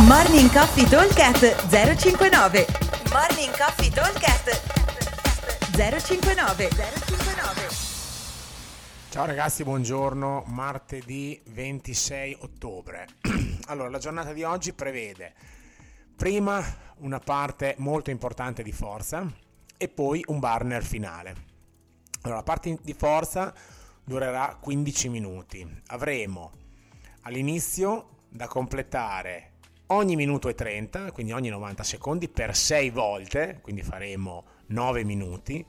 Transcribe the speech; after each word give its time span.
Morning 0.00 0.50
Coffee 0.50 0.88
Talkcast 0.88 1.68
059 1.68 2.66
Morning 3.12 3.54
Coffee 3.54 3.90
Talkcast 3.90 4.48
059 5.76 6.68
059 6.70 7.68
Ciao 9.10 9.26
ragazzi, 9.26 9.64
buongiorno, 9.64 10.44
martedì 10.46 11.38
26 11.44 12.38
ottobre. 12.40 13.06
Allora, 13.68 13.90
la 13.90 13.98
giornata 13.98 14.32
di 14.32 14.42
oggi 14.42 14.72
prevede 14.72 15.34
prima 16.16 16.64
una 17.00 17.18
parte 17.18 17.74
molto 17.76 18.10
importante 18.10 18.62
di 18.62 18.72
forza 18.72 19.30
e 19.76 19.88
poi 19.88 20.24
un 20.28 20.38
burner 20.38 20.82
finale. 20.82 21.36
Allora, 22.22 22.38
la 22.38 22.44
parte 22.44 22.78
di 22.80 22.94
forza 22.94 23.52
durerà 24.02 24.56
15 24.58 25.08
minuti. 25.10 25.82
Avremo 25.88 26.50
all'inizio 27.20 28.08
da 28.30 28.48
completare 28.48 29.51
ogni 29.92 30.16
minuto 30.16 30.48
e 30.48 30.54
30, 30.54 31.12
quindi 31.12 31.32
ogni 31.32 31.48
90 31.48 31.82
secondi 31.82 32.28
per 32.28 32.56
6 32.56 32.90
volte, 32.90 33.58
quindi 33.62 33.82
faremo 33.82 34.44
9 34.66 35.04
minuti. 35.04 35.64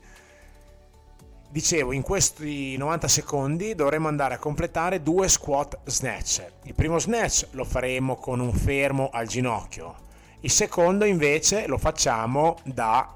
Dicevo, 1.50 1.92
in 1.92 2.02
questi 2.02 2.76
90 2.76 3.06
secondi 3.06 3.74
dovremo 3.74 4.08
andare 4.08 4.34
a 4.34 4.38
completare 4.38 5.02
due 5.02 5.28
squat 5.28 5.78
snatch. 5.84 6.44
Il 6.64 6.74
primo 6.74 6.98
snatch 6.98 7.48
lo 7.52 7.64
faremo 7.64 8.16
con 8.16 8.40
un 8.40 8.52
fermo 8.52 9.10
al 9.12 9.28
ginocchio, 9.28 9.94
il 10.40 10.50
secondo 10.50 11.04
invece 11.04 11.66
lo 11.66 11.78
facciamo 11.78 12.56
dalla 12.64 13.06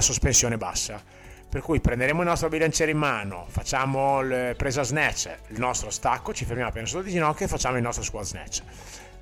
sospensione 0.00 0.58
bassa. 0.58 1.02
Per 1.48 1.62
cui 1.62 1.80
prenderemo 1.80 2.20
il 2.20 2.26
nostro 2.26 2.50
bilanciere 2.50 2.90
in 2.90 2.98
mano, 2.98 3.46
facciamo 3.48 4.20
il 4.20 4.54
presa 4.54 4.82
snatch, 4.82 5.34
il 5.48 5.58
nostro 5.58 5.88
stacco, 5.88 6.34
ci 6.34 6.44
fermiamo 6.44 6.68
appena 6.68 6.86
sotto 6.86 7.04
di 7.04 7.10
ginocchio 7.10 7.46
e 7.46 7.48
facciamo 7.48 7.76
il 7.76 7.82
nostro 7.82 8.04
squat 8.04 8.24
snatch 8.26 8.62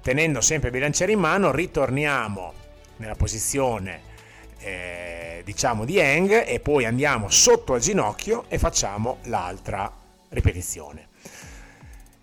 tenendo 0.07 0.41
sempre 0.41 0.69
il 0.69 0.75
bilanciere 0.75 1.11
in 1.11 1.19
mano, 1.19 1.51
ritorniamo 1.51 2.53
nella 2.99 3.17
posizione 3.17 4.03
eh, 4.59 5.43
diciamo 5.45 5.85
di 5.85 6.01
hang 6.01 6.45
e 6.47 6.61
poi 6.61 6.85
andiamo 6.85 7.29
sotto 7.29 7.75
al 7.75 7.81
ginocchio 7.81 8.45
e 8.47 8.57
facciamo 8.57 9.19
l'altra 9.25 9.93
ripetizione. 10.29 11.09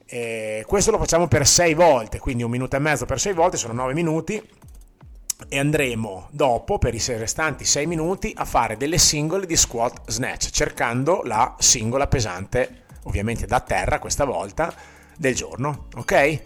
Eh, 0.06 0.64
questo 0.66 0.92
lo 0.92 0.98
facciamo 0.98 1.28
per 1.28 1.46
6 1.46 1.74
volte, 1.74 2.20
quindi 2.20 2.44
un 2.44 2.52
minuto 2.52 2.78
e 2.78 2.80
mezzo 2.80 3.04
per 3.04 3.20
6 3.20 3.34
volte 3.34 3.58
sono 3.58 3.74
9 3.74 3.94
minuti 3.94 4.42
e 5.50 5.60
andremo 5.60 6.30
dopo 6.32 6.78
per 6.78 6.96
i 6.96 7.04
restanti 7.06 7.66
6 7.66 7.86
minuti 7.86 8.32
a 8.34 8.46
fare 8.46 8.78
delle 8.78 8.98
singole 8.98 9.46
di 9.46 9.58
squat 9.58 10.10
snatch 10.10 10.52
cercando 10.52 11.22
la 11.26 11.54
singola 11.60 12.08
pesante 12.08 12.84
ovviamente 13.04 13.46
da 13.46 13.60
terra 13.60 14.00
questa 14.00 14.24
volta 14.24 14.74
del 15.18 15.36
giorno 15.36 15.88
ok 15.96 16.42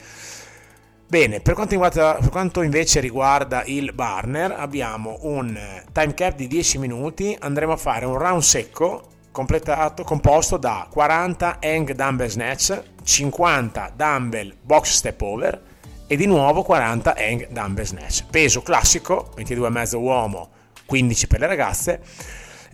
Bene, 1.09 1.39
per 1.39 1.53
quanto, 1.53 1.71
riguarda, 1.71 2.17
per 2.19 2.27
quanto, 2.27 2.61
invece 2.61 2.99
riguarda 2.99 3.63
il 3.65 3.93
burner, 3.93 4.51
abbiamo 4.51 5.19
un 5.21 5.55
eh, 5.55 5.85
time 5.93 6.13
cap 6.13 6.35
di 6.35 6.47
10 6.47 6.79
minuti, 6.79 7.33
andremo 7.39 7.71
a 7.71 7.77
fare 7.77 8.03
un 8.03 8.17
round 8.17 8.41
secco 8.41 9.07
completato, 9.31 10.03
composto 10.03 10.57
da 10.57 10.85
40 10.91 11.59
hang 11.61 11.93
dumbbell 11.93 12.27
snatch, 12.27 12.83
50 13.03 13.93
dumbbell 13.95 14.53
box 14.61 14.89
step 14.95 15.21
over 15.21 15.61
e 16.07 16.17
di 16.17 16.25
nuovo 16.25 16.63
40 16.63 17.15
hang 17.15 17.47
dumbbell 17.51 17.85
snatch. 17.85 18.25
Peso 18.29 18.61
classico, 18.61 19.31
22,5 19.37 19.95
uomo, 19.95 20.49
15 20.85 21.27
per 21.27 21.39
le 21.39 21.47
ragazze, 21.47 22.01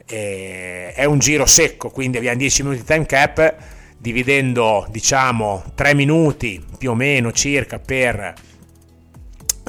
eh, 0.08 0.92
è 0.94 1.06
un 1.06 1.20
giro 1.20 1.45
secco, 1.45 1.92
quindi 1.92 2.17
abbiamo 2.17 2.38
10 2.38 2.64
minuti 2.64 2.80
di 2.81 2.88
time 2.88 3.06
cap 3.06 3.56
dividendo 4.03 4.85
diciamo 4.89 5.63
3 5.75 5.93
minuti 5.93 6.61
più 6.77 6.91
o 6.91 6.93
meno 6.93 7.31
circa 7.31 7.79
per 7.79 8.33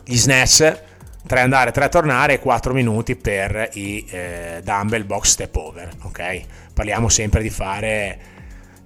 gli 0.02 0.16
snatch 0.16 0.82
3 1.24 1.40
andare 1.40 1.70
3 1.70 1.88
tornare 1.88 2.32
e 2.34 2.38
4 2.40 2.74
minuti 2.74 3.14
per 3.14 3.70
i 3.74 4.04
eh, 4.10 4.60
dumbbell 4.64 5.06
box 5.06 5.28
step 5.28 5.54
over 5.54 5.88
ok? 6.02 6.40
Parliamo 6.74 7.08
sempre 7.08 7.42
di 7.42 7.48
fare 7.48 8.18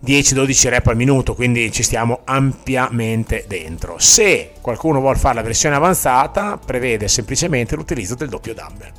10-12 0.05 0.69
rep 0.69 0.87
al 0.89 0.97
minuto 0.97 1.35
quindi 1.35 1.73
ci 1.73 1.83
stiamo 1.83 2.21
ampiamente 2.25 3.47
dentro. 3.49 3.99
Se 3.99 4.53
qualcuno 4.61 5.01
vuole 5.01 5.17
fare 5.17 5.37
la 5.37 5.43
versione 5.43 5.77
avanzata 5.77 6.59
prevede 6.59 7.09
semplicemente 7.09 7.75
l'utilizzo 7.75 8.15
del 8.15 8.29
doppio 8.29 8.53
dumbbell. 8.53 8.93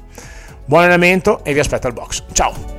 Buon 0.66 0.82
allenamento 0.82 1.44
e 1.44 1.54
vi 1.54 1.60
aspetto 1.60 1.86
al 1.86 1.94
box. 1.94 2.24
Ciao 2.34 2.79